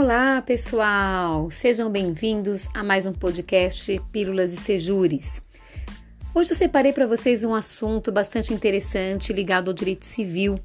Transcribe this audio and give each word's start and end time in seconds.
Olá, 0.00 0.40
pessoal! 0.40 1.50
Sejam 1.50 1.90
bem-vindos 1.90 2.68
a 2.72 2.84
mais 2.84 3.04
um 3.04 3.12
podcast 3.12 4.00
Pílulas 4.12 4.54
e 4.54 4.56
Sejures. 4.56 5.42
Hoje 6.32 6.52
eu 6.52 6.56
separei 6.56 6.92
para 6.92 7.04
vocês 7.04 7.42
um 7.42 7.52
assunto 7.52 8.12
bastante 8.12 8.54
interessante 8.54 9.32
ligado 9.32 9.70
ao 9.70 9.74
direito 9.74 10.04
civil, 10.04 10.56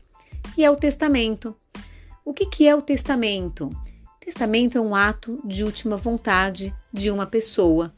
e 0.56 0.64
é 0.64 0.70
o 0.70 0.76
testamento. 0.76 1.56
O 2.24 2.32
que, 2.32 2.46
que 2.46 2.68
é 2.68 2.76
o 2.76 2.82
testamento? 2.84 3.72
Testamento 4.20 4.78
é 4.78 4.82
um 4.82 4.94
ato 4.94 5.42
de 5.44 5.64
última 5.64 5.98
vontade 5.98 6.72
de 6.94 7.10
uma 7.10 7.26
pessoa. 7.26 7.92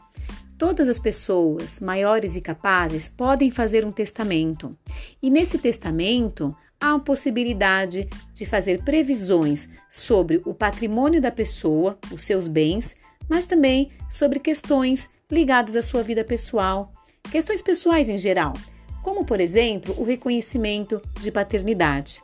Todas 0.57 0.87
as 0.87 0.97
pessoas, 0.97 1.81
maiores 1.81 2.37
e 2.37 2.41
capazes, 2.41 3.09
podem 3.09 3.51
fazer 3.51 3.83
um 3.85 3.91
testamento. 3.91 4.73
E 5.21 5.29
nesse 5.29 5.57
testamento, 5.57 6.55
há 6.79 6.93
a 6.93 6.99
possibilidade 6.99 8.07
de 8.33 8.45
fazer 8.45 8.83
previsões 8.83 9.69
sobre 9.89 10.41
o 10.45 10.53
patrimônio 10.53 11.21
da 11.21 11.31
pessoa, 11.31 11.97
os 12.11 12.23
seus 12.23 12.47
bens, 12.47 12.97
mas 13.29 13.45
também 13.45 13.91
sobre 14.09 14.39
questões 14.39 15.09
ligadas 15.31 15.75
à 15.75 15.81
sua 15.81 16.03
vida 16.03 16.23
pessoal, 16.23 16.91
questões 17.31 17.61
pessoais 17.61 18.09
em 18.09 18.17
geral, 18.17 18.53
como, 19.01 19.25
por 19.25 19.39
exemplo, 19.39 19.95
o 19.97 20.03
reconhecimento 20.03 21.01
de 21.19 21.31
paternidade. 21.31 22.21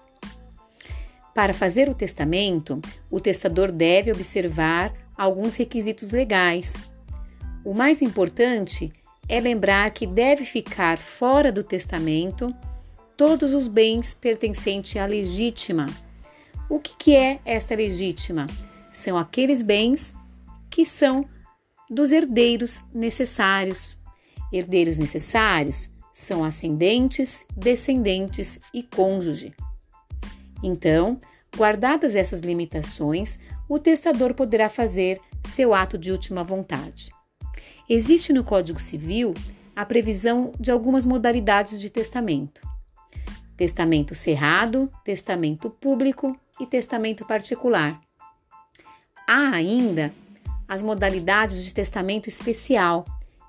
Para 1.34 1.54
fazer 1.54 1.90
o 1.90 1.96
testamento, 1.96 2.82
o 3.10 3.20
testador 3.20 3.72
deve 3.72 4.12
observar 4.12 4.94
alguns 5.18 5.56
requisitos 5.56 6.12
legais. 6.12 6.76
O 7.64 7.74
mais 7.74 8.02
importante 8.02 8.92
é 9.30 9.40
lembrar 9.40 9.92
que 9.92 10.06
deve 10.06 10.44
ficar 10.44 10.98
fora 10.98 11.52
do 11.52 11.64
testamento 11.64 12.54
todos 13.22 13.54
os 13.54 13.68
bens 13.68 14.16
pertencentes 14.16 15.00
à 15.00 15.06
legítima. 15.06 15.86
O 16.68 16.80
que, 16.80 16.96
que 16.98 17.16
é 17.16 17.40
esta 17.46 17.76
legítima? 17.76 18.48
São 18.92 19.16
aqueles 19.16 19.62
bens 19.62 20.16
que 20.72 20.84
são 20.84 21.30
dos 21.88 22.12
herdeiros 22.12 22.84
necessários. 22.92 24.00
Herdeiros 24.52 24.98
necessários 24.98 25.92
são 26.12 26.44
ascendentes, 26.44 27.46
descendentes 27.56 28.60
e 28.74 28.82
cônjuge. 28.82 29.54
Então, 30.64 31.22
guardadas 31.56 32.16
essas 32.16 32.40
limitações, 32.40 33.40
o 33.70 33.78
testador 33.78 34.34
poderá 34.34 34.68
fazer 34.68 35.22
seu 35.48 35.76
ato 35.76 35.96
de 35.96 36.12
última 36.12 36.44
vontade. 36.44 37.12
Existe 37.88 38.34
no 38.34 38.44
Código 38.44 38.80
Civil 38.80 39.36
a 39.76 39.86
previsão 39.86 40.52
de 40.60 40.72
algumas 40.72 41.06
modalidades 41.06 41.80
de 41.80 41.92
testamento 41.92 42.71
testamento 43.62 44.16
cerrado, 44.16 44.92
testamento 45.06 45.70
público 45.70 46.36
e 46.60 46.66
testamento 46.66 47.28
particular. 47.28 48.02
Há 49.28 49.52
ainda 49.52 50.12
as 50.68 50.82
modalidades 50.82 51.64
de 51.64 51.72
testamento 51.72 52.28
especial, 52.28 53.06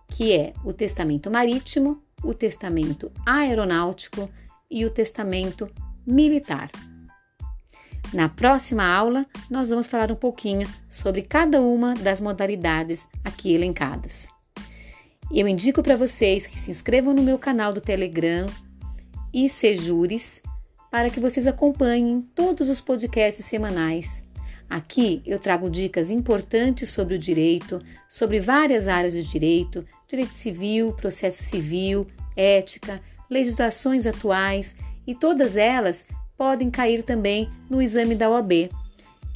que 0.08 0.36
é 0.36 0.52
o 0.66 0.72
testamento 0.74 1.30
marítimo, 1.30 2.02
o 2.22 2.34
testamento 2.34 3.10
aeronáutico 3.24 4.28
e 4.70 4.84
o 4.84 4.90
testamento 4.90 5.66
militar. 6.06 6.70
Na 8.12 8.28
próxima 8.28 8.84
aula, 8.84 9.24
nós 9.48 9.70
vamos 9.70 9.86
falar 9.86 10.12
um 10.12 10.16
pouquinho 10.16 10.68
sobre 10.90 11.22
cada 11.22 11.58
uma 11.62 11.94
das 11.94 12.20
modalidades 12.20 13.08
aqui 13.24 13.54
elencadas. 13.54 14.28
Eu 15.32 15.48
indico 15.48 15.82
para 15.82 15.96
vocês 15.96 16.46
que 16.46 16.60
se 16.60 16.70
inscrevam 16.70 17.14
no 17.14 17.22
meu 17.22 17.38
canal 17.38 17.72
do 17.72 17.80
Telegram 17.80 18.44
e 19.32 19.48
Sejures 19.48 20.42
para 20.90 21.08
que 21.08 21.20
vocês 21.20 21.46
acompanhem 21.46 22.20
todos 22.20 22.68
os 22.68 22.80
podcasts 22.80 23.46
semanais. 23.46 24.28
Aqui 24.68 25.22
eu 25.26 25.38
trago 25.38 25.70
dicas 25.70 26.10
importantes 26.10 26.90
sobre 26.90 27.14
o 27.14 27.18
direito, 27.18 27.80
sobre 28.08 28.40
várias 28.40 28.88
áreas 28.88 29.12
de 29.12 29.24
direito, 29.24 29.84
direito 30.08 30.34
civil, 30.34 30.92
processo 30.92 31.42
civil, 31.42 32.06
ética, 32.36 33.00
legislações 33.28 34.06
atuais 34.06 34.76
e 35.06 35.14
todas 35.14 35.56
elas 35.56 36.06
podem 36.36 36.70
cair 36.70 37.02
também 37.02 37.50
no 37.68 37.80
exame 37.80 38.14
da 38.14 38.28
OAB. 38.28 38.70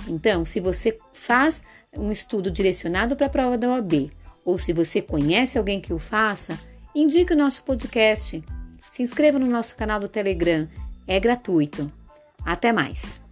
Então, 0.08 0.44
se 0.44 0.60
você 0.60 0.98
faz 1.12 1.64
um 1.96 2.12
estudo 2.12 2.50
direcionado 2.50 3.16
para 3.16 3.26
a 3.26 3.30
prova 3.30 3.56
da 3.56 3.70
OAB 3.70 4.10
ou 4.44 4.58
se 4.58 4.72
você 4.72 5.00
conhece 5.00 5.56
alguém 5.56 5.80
que 5.80 5.92
o 5.92 5.98
faça, 5.98 6.58
indique 6.94 7.32
o 7.32 7.36
nosso 7.36 7.62
podcast 7.62 8.42
se 8.96 9.02
inscreva 9.02 9.38
no 9.38 9.46
nosso 9.46 9.76
canal 9.76 10.00
do 10.00 10.08
Telegram, 10.08 10.66
é 11.06 11.20
gratuito. 11.20 11.92
Até 12.42 12.72
mais! 12.72 13.25